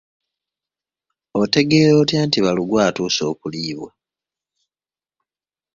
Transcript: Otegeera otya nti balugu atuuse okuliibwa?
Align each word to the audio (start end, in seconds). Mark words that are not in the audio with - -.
Otegeera 1.41 1.93
otya 2.01 2.19
nti 2.25 2.39
balugu 2.45 2.75
atuuse 2.87 3.21
okuliibwa? 3.31 3.89